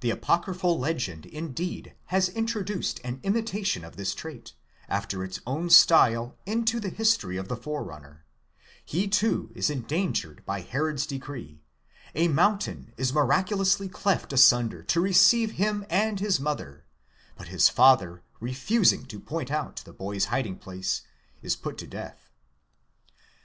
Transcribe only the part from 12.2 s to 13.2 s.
mountain is